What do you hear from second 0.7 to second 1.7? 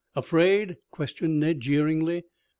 questioned Ned